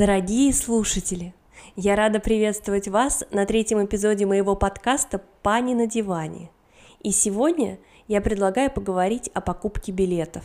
Дорогие 0.00 0.54
слушатели, 0.54 1.34
я 1.76 1.94
рада 1.94 2.20
приветствовать 2.20 2.88
вас 2.88 3.22
на 3.32 3.44
третьем 3.44 3.84
эпизоде 3.84 4.24
моего 4.24 4.56
подкаста 4.56 5.20
«Пани 5.42 5.74
на 5.74 5.86
диване». 5.86 6.48
И 7.02 7.10
сегодня 7.10 7.78
я 8.08 8.22
предлагаю 8.22 8.70
поговорить 8.70 9.28
о 9.34 9.42
покупке 9.42 9.92
билетов. 9.92 10.42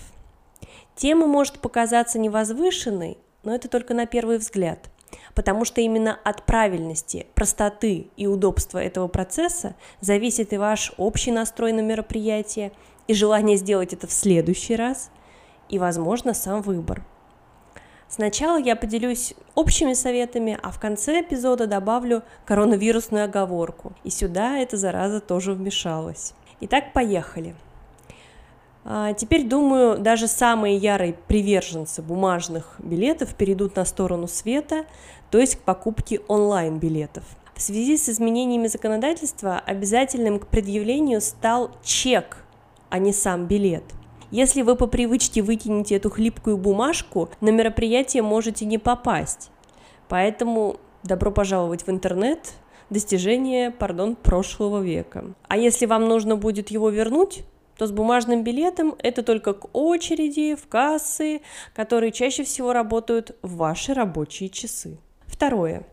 Тема 0.97 1.25
может 1.25 1.59
показаться 1.59 2.19
невозвышенной, 2.19 3.17
но 3.45 3.55
это 3.55 3.69
только 3.69 3.93
на 3.93 4.05
первый 4.05 4.39
взгляд, 4.39 4.89
потому 5.35 5.63
что 5.63 5.79
именно 5.79 6.19
от 6.25 6.45
правильности, 6.45 7.25
простоты 7.33 8.07
и 8.17 8.27
удобства 8.27 8.79
этого 8.79 9.07
процесса 9.07 9.75
зависит 10.01 10.51
и 10.51 10.57
ваш 10.57 10.91
общий 10.97 11.31
настрой 11.31 11.71
на 11.71 11.79
мероприятие, 11.79 12.73
и 13.07 13.13
желание 13.13 13.55
сделать 13.55 13.93
это 13.93 14.05
в 14.05 14.11
следующий 14.11 14.75
раз, 14.75 15.11
и, 15.69 15.79
возможно, 15.79 16.33
сам 16.33 16.61
выбор– 16.61 17.05
Сначала 18.07 18.57
я 18.57 18.75
поделюсь 18.75 19.33
общими 19.55 19.93
советами, 19.93 20.57
а 20.61 20.71
в 20.71 20.79
конце 20.79 21.21
эпизода 21.21 21.67
добавлю 21.67 22.23
коронавирусную 22.45 23.25
оговорку. 23.25 23.93
И 24.03 24.09
сюда 24.09 24.59
эта 24.59 24.77
зараза 24.77 25.19
тоже 25.19 25.53
вмешалась. 25.53 26.33
Итак, 26.61 26.93
поехали. 26.93 27.55
А, 28.83 29.13
теперь, 29.13 29.47
думаю, 29.47 29.97
даже 29.97 30.27
самые 30.27 30.77
ярые 30.77 31.13
приверженцы 31.13 32.03
бумажных 32.03 32.75
билетов 32.77 33.33
перейдут 33.33 33.75
на 33.75 33.85
сторону 33.85 34.27
света, 34.27 34.85
то 35.31 35.39
есть 35.39 35.55
к 35.55 35.61
покупке 35.61 36.19
онлайн-билетов. 36.27 37.23
В 37.55 37.61
связи 37.61 37.97
с 37.97 38.09
изменениями 38.09 38.67
законодательства 38.67 39.57
обязательным 39.57 40.39
к 40.39 40.47
предъявлению 40.47 41.21
стал 41.21 41.71
чек, 41.83 42.37
а 42.89 42.99
не 42.99 43.11
сам 43.11 43.47
билет– 43.47 43.83
если 44.35 44.63
вы 44.63 44.75
по 44.75 44.85
привычке 44.85 45.41
выкинете 45.41 45.95
эту 45.95 46.09
хлипкую 46.09 46.57
бумажку, 46.57 47.29
на 47.39 47.51
мероприятие 47.51 48.21
можете 48.21 48.65
не 48.65 48.77
попасть. 48.77 49.49
Поэтому 50.09 50.75
добро 51.03 51.31
пожаловать 51.31 51.87
в 51.87 51.89
интернет, 51.89 52.51
достижение, 52.89 53.71
пардон, 53.71 54.17
прошлого 54.17 54.81
века. 54.81 55.33
А 55.47 55.55
если 55.55 55.85
вам 55.85 56.09
нужно 56.09 56.35
будет 56.35 56.69
его 56.69 56.89
вернуть, 56.89 57.45
то 57.77 57.87
с 57.87 57.93
бумажным 57.93 58.43
билетом 58.43 58.95
это 58.99 59.23
только 59.23 59.53
к 59.53 59.69
очереди, 59.71 60.55
в 60.55 60.67
кассы, 60.67 61.41
которые 61.73 62.11
чаще 62.11 62.43
всего 62.43 62.73
работают 62.73 63.37
в 63.41 63.55
ваши 63.55 63.93
рабочие 63.93 64.49
часы. 64.49 64.97
Второе. 65.27 65.87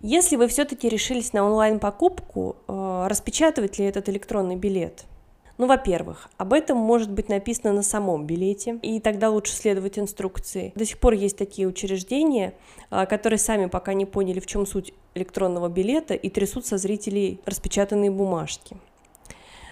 Если 0.00 0.36
вы 0.36 0.48
все-таки 0.48 0.88
решились 0.88 1.34
на 1.34 1.44
онлайн-покупку, 1.44 2.56
э, 2.66 3.06
распечатывать 3.10 3.78
ли 3.78 3.84
этот 3.84 4.08
электронный 4.08 4.56
билет– 4.56 5.04
ну, 5.56 5.66
во-первых, 5.66 6.28
об 6.36 6.52
этом 6.52 6.78
может 6.78 7.10
быть 7.10 7.28
написано 7.28 7.72
на 7.72 7.82
самом 7.82 8.26
билете, 8.26 8.78
и 8.82 8.98
тогда 8.98 9.30
лучше 9.30 9.52
следовать 9.52 9.98
инструкции. 9.98 10.72
До 10.74 10.84
сих 10.84 10.98
пор 10.98 11.12
есть 11.12 11.36
такие 11.36 11.68
учреждения, 11.68 12.54
а, 12.90 13.06
которые 13.06 13.38
сами 13.38 13.66
пока 13.66 13.94
не 13.94 14.04
поняли, 14.04 14.40
в 14.40 14.46
чем 14.46 14.66
суть 14.66 14.92
электронного 15.14 15.68
билета, 15.68 16.14
и 16.14 16.28
трясут 16.28 16.66
со 16.66 16.76
зрителей 16.76 17.40
распечатанные 17.46 18.10
бумажки. 18.10 18.76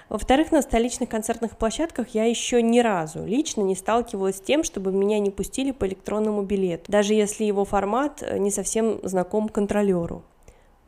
Во-вторых, 0.09 0.53
на 0.53 0.63
столичных 0.63 1.09
концертных 1.09 1.57
площадках 1.57 2.11
я 2.11 2.25
еще 2.25 2.61
ни 2.61 2.81
разу 2.81 3.25
лично 3.25 3.63
не 3.63 3.75
сталкивалась 3.75 4.37
с 4.37 4.41
тем, 4.41 4.63
чтобы 4.63 4.93
меня 4.93 5.19
не 5.19 5.31
пустили 5.31 5.71
по 5.71 5.87
электронному 5.87 6.43
билету, 6.43 6.93
даже 6.93 7.15
если 7.15 7.45
его 7.45 7.65
формат 7.65 8.23
э, 8.23 8.39
не 8.39 8.51
совсем 8.51 9.01
знаком 9.03 9.49
контролеру. 9.49 10.23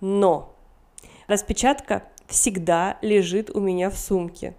Но 0.01 0.55
распечатка 1.27 2.05
всегда 2.27 2.99
лежит 3.01 3.49
у 3.49 3.61
меня 3.61 3.89
в 3.91 3.97
сумке. 3.97 4.55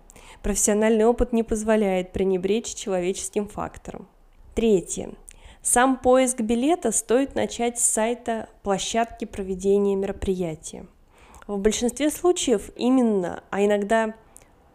Профессиональный 0.46 1.06
опыт 1.06 1.34
не 1.34 1.42
позволяет 1.42 2.12
пренебречь 2.12 2.76
человеческим 2.76 3.48
фактором. 3.48 4.08
Третье. 4.54 5.10
Сам 5.64 5.98
поиск 5.98 6.40
билета 6.42 6.92
стоит 6.92 7.34
начать 7.34 7.80
с 7.80 7.84
сайта 7.84 8.48
площадки 8.62 9.26
проведения 9.26 9.96
мероприятия. 9.96 10.86
В 11.48 11.58
большинстве 11.58 12.12
случаев 12.12 12.70
именно, 12.76 13.44
а 13.50 13.66
иногда 13.66 14.14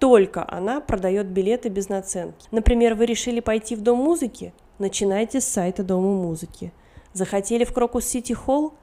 только 0.00 0.44
она 0.50 0.80
продает 0.80 1.28
билеты 1.28 1.68
без 1.68 1.88
наценки. 1.88 2.48
Например, 2.50 2.96
вы 2.96 3.06
решили 3.06 3.38
пойти 3.38 3.76
в 3.76 3.80
Дом 3.80 3.98
музыки? 3.98 4.52
Начинайте 4.80 5.40
с 5.40 5.46
сайта 5.46 5.84
Дома 5.84 6.10
музыки. 6.20 6.72
Захотели 7.12 7.62
в 7.62 7.72
Крокус 7.72 8.06
Сити 8.06 8.32
Холл? 8.32 8.74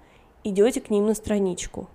Идете 0.45 0.79
к 0.79 0.89
ним 0.89 1.07
на 1.07 1.15
страничку. 1.15 1.89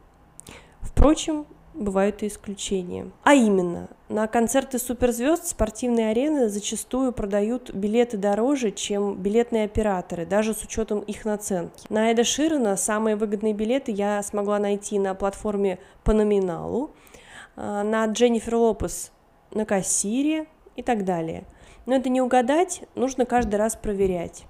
Впрочем, 0.83 1.47
бывают 1.75 2.23
и 2.23 2.27
исключения. 2.27 3.11
А 3.25 3.35
именно, 3.35 3.89
на 4.09 4.27
концерты 4.27 4.79
суперзвезд 4.79 5.47
спортивные 5.47 6.11
арены 6.11 6.49
зачастую 6.49 7.13
продают 7.13 7.73
билеты 7.73 8.17
дороже, 8.17 8.71
чем 8.71 9.17
билетные 9.17 9.65
операторы, 9.65 10.27
даже 10.27 10.55
с 10.55 10.63
учетом 10.63 11.01
их 11.01 11.25
наценки. 11.25 11.87
На 11.89 12.11
Эда 12.11 12.25
Ширена 12.25 12.77
самые 12.77 13.17
выгодные 13.17 13.55
билеты 13.55 13.93
я 13.93 14.23
смогла 14.23 14.59
найти 14.59 14.99
на 14.99 15.15
платформе 15.15 15.79
по 16.05 16.13
номиналу, 16.13 16.91
а, 17.57 17.83
на 17.83 18.05
Дженнифер 18.07 18.55
Лопес 18.55 19.13
на 19.51 19.65
кассире 19.65 20.47
и 20.77 20.83
так 20.83 21.05
далее. 21.05 21.45
Но 21.87 21.95
это 21.95 22.09
не 22.09 22.21
угадать, 22.21 22.83
нужно 22.95 23.27
каждый 23.27 23.57
раз 23.57 23.77
проверять. 23.77 24.45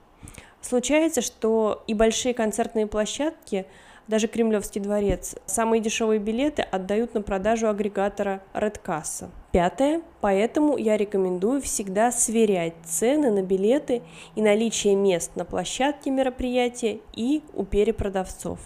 Случается, 0.61 1.23
что 1.23 1.83
и 1.87 1.95
большие 1.95 2.35
концертные 2.35 2.87
площадки– 2.87 3.67
даже 4.09 4.29
Кремлевский 4.29 4.81
дворец. 4.81 5.37
Самые 5.47 5.81
дешевые 5.81 6.19
билеты 6.19 6.63
отдают 6.63 7.15
на 7.15 7.23
продажу 7.23 7.69
агрегатора 7.69 8.43
Redcassa. 8.55 9.31
Пятое. 9.53 10.03
Поэтому 10.21 10.77
я 10.77 10.97
рекомендую 10.97 11.61
всегда 11.61 12.13
сверять 12.13 12.75
цены 12.85 13.31
на 13.31 13.43
билеты 13.43 14.03
и 14.35 14.43
наличие 14.43 14.95
мест 14.95 15.37
на 15.37 15.45
площадке 15.45 16.11
мероприятия 16.11 17.01
и 17.15 17.43
у 17.55 17.65
перепродавцов. 17.65 18.59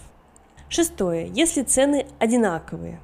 Шестое. 0.68 1.30
Если 1.32 1.62
цены 1.62 2.06
одинаковые. 2.18 3.00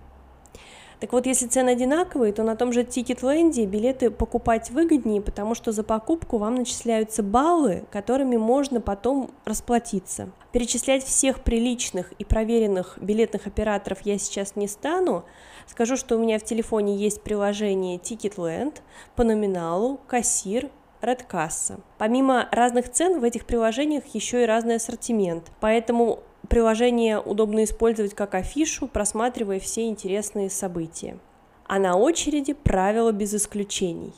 Так 1.02 1.12
вот, 1.12 1.26
если 1.26 1.48
цены 1.48 1.70
одинаковые, 1.70 2.32
то 2.32 2.44
на 2.44 2.54
том 2.54 2.72
же 2.72 2.84
Тикетленде 2.84 3.66
билеты 3.66 4.08
покупать 4.08 4.70
выгоднее, 4.70 5.20
потому 5.20 5.56
что 5.56 5.72
за 5.72 5.82
покупку 5.82 6.38
вам 6.38 6.54
начисляются 6.54 7.24
баллы, 7.24 7.82
которыми 7.90 8.36
можно 8.36 8.80
потом 8.80 9.32
расплатиться. 9.44 10.30
Перечислять 10.52 11.02
всех 11.02 11.40
приличных 11.40 12.12
и 12.20 12.24
проверенных 12.24 12.98
билетных 13.00 13.48
операторов 13.48 14.02
я 14.02 14.16
сейчас 14.16 14.54
не 14.54 14.68
стану. 14.68 15.24
Скажу, 15.66 15.96
что 15.96 16.14
у 16.14 16.20
меня 16.20 16.38
в 16.38 16.44
телефоне 16.44 16.96
есть 16.96 17.22
приложение 17.22 17.98
Ticketland 17.98 18.76
по 19.16 19.24
номиналу, 19.24 19.98
кассир, 20.06 20.70
Redcassa. 21.00 21.80
Помимо 21.98 22.48
разных 22.52 22.88
цен 22.88 23.18
в 23.18 23.24
этих 23.24 23.44
приложениях 23.46 24.04
еще 24.14 24.44
и 24.44 24.46
разный 24.46 24.76
ассортимент, 24.76 25.50
поэтому 25.58 26.22
приложение 26.52 27.18
удобно 27.18 27.64
использовать 27.64 28.12
как 28.12 28.34
афишу, 28.34 28.86
просматривая 28.86 29.58
все 29.58 29.86
интересные 29.86 30.50
события. 30.50 31.16
А 31.64 31.78
на 31.78 31.96
очереди 31.96 32.52
правила 32.52 33.10
без 33.10 33.32
исключений. 33.32 34.12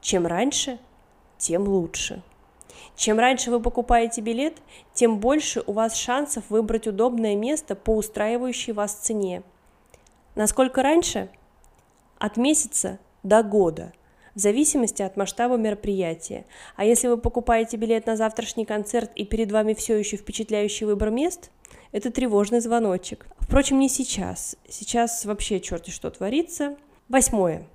Чем 0.00 0.28
раньше, 0.28 0.78
тем 1.38 1.66
лучше. 1.66 2.22
Чем 2.94 3.18
раньше 3.18 3.50
вы 3.50 3.58
покупаете 3.58 4.20
билет, 4.20 4.58
тем 4.94 5.18
больше 5.18 5.64
у 5.66 5.72
вас 5.72 5.96
шансов 5.96 6.44
выбрать 6.48 6.86
удобное 6.86 7.34
место 7.34 7.74
по 7.74 7.96
устраивающей 7.96 8.72
вас 8.72 8.94
цене. 8.94 9.42
Насколько 10.36 10.80
раньше? 10.84 11.28
От 12.20 12.36
месяца 12.36 13.00
до 13.24 13.42
года, 13.42 13.92
в 14.34 14.38
зависимости 14.38 15.02
от 15.02 15.16
масштаба 15.16 15.56
мероприятия. 15.56 16.46
А 16.76 16.84
если 16.84 17.08
вы 17.08 17.18
покупаете 17.18 17.76
билет 17.76 18.06
на 18.06 18.16
завтрашний 18.16 18.64
концерт 18.64 19.10
и 19.14 19.24
перед 19.24 19.52
вами 19.52 19.74
все 19.74 19.96
еще 19.96 20.16
впечатляющий 20.16 20.86
выбор 20.86 21.10
мест, 21.10 21.50
это 21.92 22.10
тревожный 22.10 22.60
звоночек. 22.60 23.26
Впрочем, 23.38 23.78
не 23.78 23.88
сейчас. 23.88 24.56
Сейчас 24.68 25.24
вообще 25.24 25.60
черти 25.60 25.90
что 25.90 26.10
творится. 26.10 26.76
Восьмое. 27.08 27.66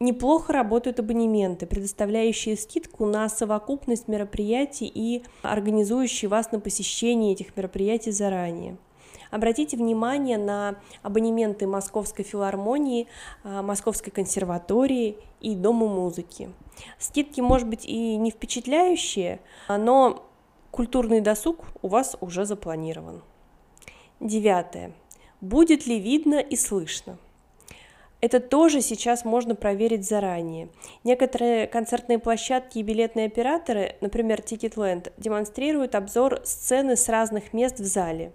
Неплохо 0.00 0.52
работают 0.52 1.00
абонементы, 1.00 1.66
предоставляющие 1.66 2.56
скидку 2.56 3.06
на 3.06 3.28
совокупность 3.28 4.06
мероприятий 4.06 4.90
и 4.92 5.24
организующие 5.42 6.28
вас 6.28 6.52
на 6.52 6.60
посещение 6.60 7.32
этих 7.32 7.56
мероприятий 7.56 8.12
заранее. 8.12 8.76
Обратите 9.30 9.76
внимание 9.76 10.38
на 10.38 10.76
абонементы 11.02 11.66
Московской 11.66 12.24
филармонии, 12.24 13.08
а, 13.44 13.62
Московской 13.62 14.12
консерватории 14.12 15.18
и 15.40 15.54
Дома 15.54 15.86
музыки. 15.86 16.50
Скидки, 16.98 17.40
может 17.40 17.68
быть, 17.68 17.84
и 17.84 18.16
не 18.16 18.30
впечатляющие, 18.30 19.40
но 19.68 20.24
культурный 20.70 21.20
досуг 21.20 21.64
у 21.82 21.88
вас 21.88 22.16
уже 22.20 22.44
запланирован. 22.44 23.22
Девятое. 24.20 24.92
Будет 25.40 25.86
ли 25.86 25.98
видно 26.00 26.40
и 26.40 26.56
слышно? 26.56 27.18
Это 28.20 28.40
тоже 28.40 28.80
сейчас 28.80 29.24
можно 29.24 29.54
проверить 29.54 30.04
заранее. 30.04 30.70
Некоторые 31.04 31.68
концертные 31.68 32.18
площадки 32.18 32.78
и 32.78 32.82
билетные 32.82 33.26
операторы, 33.26 33.94
например, 34.00 34.40
Ticketland, 34.40 35.12
демонстрируют 35.18 35.94
обзор 35.94 36.40
сцены 36.44 36.96
с 36.96 37.08
разных 37.08 37.52
мест 37.52 37.78
в 37.78 37.84
зале. 37.84 38.32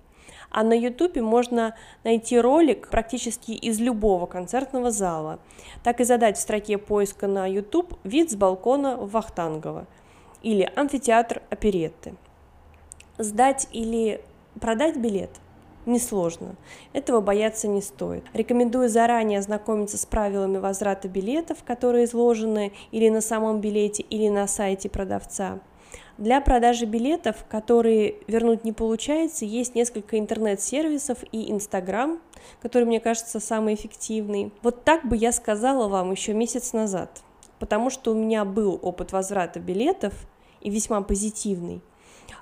А 0.53 0.63
на 0.63 0.73
YouTube 0.73 1.17
можно 1.17 1.75
найти 2.03 2.39
ролик 2.39 2.89
практически 2.89 3.51
из 3.51 3.79
любого 3.79 4.27
концертного 4.27 4.91
зала. 4.91 5.39
Так 5.83 6.00
и 6.00 6.03
задать 6.03 6.38
в 6.38 6.41
строке 6.41 6.77
поиска 6.77 7.27
на 7.27 7.47
YouTube 7.47 7.97
вид 8.03 8.31
с 8.31 8.35
балкона 8.35 8.95
в 8.95 9.11
Вахтангово 9.11 9.88
или 10.44 10.71
амфитеатр 10.75 11.41
оперетты. 11.50 12.13
Сдать 13.17 13.67
или 13.71 14.21
продать 14.61 14.95
билет 14.95 15.31
несложно. 15.88 16.56
Этого 16.94 17.19
бояться 17.19 17.67
не 17.67 17.81
стоит. 17.81 18.23
Рекомендую 18.33 18.89
заранее 18.89 19.39
ознакомиться 19.39 19.97
с 19.97 20.06
правилами 20.06 20.59
возврата 20.59 21.07
билетов, 21.07 21.63
которые 21.65 22.06
изложены 22.06 22.73
или 22.91 23.09
на 23.09 23.21
самом 23.21 23.59
билете, 23.59 24.03
или 24.03 24.29
на 24.29 24.47
сайте 24.47 24.88
продавца. 24.88 25.59
Для 26.18 26.42
продажи 26.42 26.86
билетов, 26.86 27.44
которые 27.50 28.16
вернуть 28.28 28.63
не 28.63 28.72
получается, 28.72 29.45
есть 29.45 29.74
несколько 29.74 30.19
интернет-сервисов 30.19 31.18
и 31.31 31.51
Инстаграм, 31.51 32.19
который, 32.62 32.84
мне 32.84 33.00
кажется, 33.00 33.40
самый 33.40 33.74
эффективный. 33.74 34.51
Вот 34.62 34.84
так 34.84 35.07
бы 35.07 35.18
я 35.18 35.31
сказала 35.31 35.88
вам 35.88 36.12
еще 36.12 36.34
месяц 36.34 36.72
назад, 36.72 37.24
потому 37.57 37.90
что 37.90 38.12
у 38.12 38.16
меня 38.16 38.45
был 38.45 38.80
опыт 38.81 39.12
возврата 39.12 39.60
билетов 39.60 40.13
и 40.62 40.69
весьма 40.69 41.01
позитивный. 41.01 41.81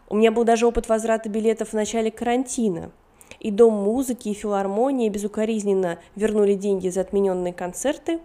У 0.09 0.17
меня 0.17 0.33
был 0.33 0.43
даже 0.43 0.67
опыт 0.67 0.89
возврата 0.89 1.29
билетов 1.29 1.69
в 1.69 1.73
начале 1.73 2.11
карантина, 2.11 2.91
и 3.39 3.51
Дом 3.51 3.73
музыки, 3.73 4.27
и 4.27 4.33
филармония 4.33 5.09
безукоризненно 5.09 5.97
вернули 6.15 6.55
деньги 6.55 6.89
за 6.89 7.01
отмененные 7.01 7.53
концерты, 7.53 8.19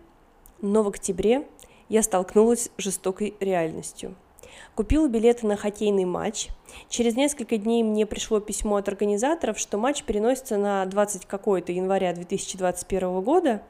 но 0.60 0.82
в 0.82 0.88
октябре 0.88 1.46
я 1.88 2.02
столкнулась 2.02 2.70
с 2.76 2.82
жестокой 2.82 3.34
реальностью– 3.38 4.16
Купила 4.74 5.08
билеты 5.08 5.46
на 5.46 5.56
хоккейный 5.56 6.04
матч. 6.04 6.48
Через 6.88 7.16
несколько 7.16 7.56
дней 7.56 7.82
мне 7.82 8.06
пришло 8.06 8.40
письмо 8.40 8.76
от 8.76 8.88
организаторов, 8.88 9.58
что 9.58 9.78
матч 9.78 10.02
переносится 10.02 10.58
на 10.58 10.84
20 10.86 11.26
какое-то 11.26 11.72
января 11.72 12.12
2021 12.12 13.20
года. 13.22 13.62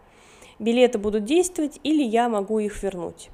Билеты 0.59 0.99
будут 0.99 1.25
действовать 1.25 1.79
или 1.83 2.03
я 2.03 2.29
могу 2.29 2.59
их 2.59 2.83
вернуть. 2.83 3.31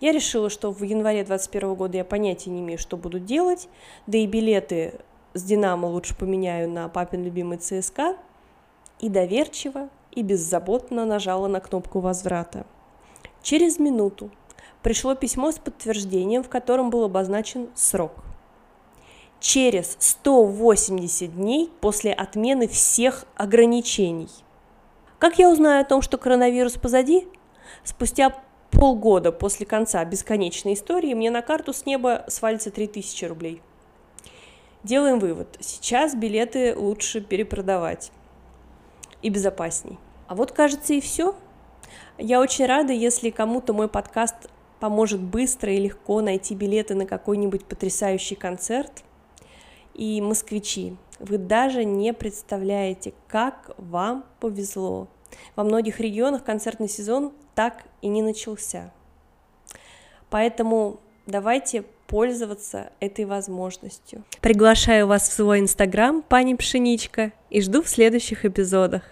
Я 0.00 0.12
решила, 0.12 0.48
что 0.48 0.72
в 0.72 0.82
январе 0.82 1.24
2021 1.24 1.74
года 1.74 1.98
я 1.98 2.04
понятия 2.04 2.50
не 2.50 2.60
имею, 2.60 2.78
что 2.78 2.96
буду 2.96 3.18
делать, 3.18 3.68
да 4.06 4.18
и 4.18 4.26
билеты 4.26 4.94
с 5.34 5.42
«Динамо» 5.42 5.86
лучше 5.86 6.16
поменяю 6.16 6.70
на 6.70 6.88
папин 6.88 7.22
любимый 7.22 7.58
ЦСКА, 7.58 8.16
и 9.00 9.08
доверчиво 9.08 9.88
и 10.12 10.22
беззаботно 10.22 11.04
нажала 11.04 11.48
на 11.48 11.60
кнопку 11.60 12.00
возврата. 12.00 12.66
Через 13.42 13.78
минуту 13.78 14.30
пришло 14.82 15.14
письмо 15.14 15.52
с 15.52 15.58
подтверждением, 15.58 16.42
в 16.42 16.48
котором 16.48 16.90
был 16.90 17.04
обозначен 17.04 17.68
срок. 17.74 18.12
Через 19.40 19.96
180 19.98 21.34
дней 21.34 21.70
после 21.80 22.12
отмены 22.12 22.68
всех 22.68 23.24
ограничений. 23.36 24.28
Как 25.18 25.38
я 25.38 25.50
узнаю 25.50 25.80
о 25.82 25.84
том, 25.84 26.02
что 26.02 26.18
коронавирус 26.18 26.74
позади? 26.74 27.26
Спустя 27.84 28.36
полгода 28.70 29.32
после 29.32 29.66
конца 29.66 30.04
бесконечной 30.04 30.74
истории 30.74 31.14
мне 31.14 31.30
на 31.30 31.42
карту 31.42 31.72
с 31.72 31.86
неба 31.86 32.24
свалится 32.28 32.70
3000 32.70 33.24
рублей. 33.26 33.62
Делаем 34.82 35.18
вывод. 35.18 35.58
Сейчас 35.60 36.14
билеты 36.14 36.74
лучше 36.74 37.20
перепродавать. 37.20 38.12
И 39.20 39.28
безопасней. 39.28 39.98
А 40.26 40.34
вот, 40.34 40.52
кажется, 40.52 40.94
и 40.94 41.00
все. 41.00 41.34
Я 42.16 42.40
очень 42.40 42.64
рада, 42.64 42.92
если 42.94 43.28
кому-то 43.28 43.74
мой 43.74 43.88
подкаст 43.88 44.48
поможет 44.80 45.20
быстро 45.20 45.72
и 45.72 45.78
легко 45.78 46.20
найти 46.20 46.54
билеты 46.54 46.94
на 46.94 47.06
какой-нибудь 47.06 47.64
потрясающий 47.64 48.34
концерт. 48.34 49.04
И 49.94 50.20
москвичи, 50.20 50.96
вы 51.18 51.38
даже 51.38 51.84
не 51.84 52.12
представляете, 52.14 53.12
как 53.28 53.72
вам 53.76 54.24
повезло. 54.40 55.08
Во 55.54 55.64
многих 55.64 56.00
регионах 56.00 56.44
концертный 56.44 56.88
сезон 56.88 57.32
так 57.54 57.84
и 58.00 58.08
не 58.08 58.22
начался. 58.22 58.92
Поэтому 60.30 61.00
давайте 61.26 61.84
пользоваться 62.06 62.90
этой 62.98 63.24
возможностью. 63.24 64.24
Приглашаю 64.40 65.06
вас 65.06 65.28
в 65.28 65.32
свой 65.32 65.60
инстаграм, 65.60 66.22
пани 66.22 66.54
Пшеничка, 66.54 67.32
и 67.50 67.60
жду 67.60 67.82
в 67.82 67.88
следующих 67.88 68.44
эпизодах. 68.44 69.02